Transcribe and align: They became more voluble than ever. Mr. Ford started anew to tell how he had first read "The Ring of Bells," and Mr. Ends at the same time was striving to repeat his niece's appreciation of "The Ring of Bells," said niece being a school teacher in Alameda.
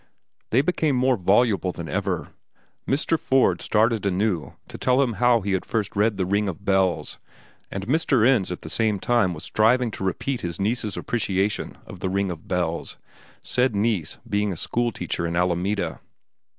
They 0.49 0.61
became 0.61 0.95
more 0.95 1.15
voluble 1.15 1.71
than 1.71 1.87
ever. 1.87 2.33
Mr. 2.87 3.19
Ford 3.19 3.61
started 3.61 4.03
anew 4.03 4.53
to 4.67 4.79
tell 4.79 5.13
how 5.13 5.41
he 5.41 5.51
had 5.51 5.63
first 5.63 5.95
read 5.95 6.17
"The 6.17 6.25
Ring 6.25 6.49
of 6.49 6.65
Bells," 6.65 7.19
and 7.69 7.85
Mr. 7.85 8.27
Ends 8.27 8.51
at 8.51 8.63
the 8.63 8.69
same 8.71 8.99
time 8.99 9.35
was 9.35 9.43
striving 9.43 9.91
to 9.91 10.03
repeat 10.03 10.41
his 10.41 10.59
niece's 10.59 10.97
appreciation 10.97 11.77
of 11.85 11.99
"The 11.99 12.09
Ring 12.09 12.31
of 12.31 12.47
Bells," 12.47 12.97
said 13.43 13.75
niece 13.75 14.17
being 14.27 14.51
a 14.51 14.57
school 14.57 14.91
teacher 14.91 15.27
in 15.27 15.35
Alameda. 15.35 15.99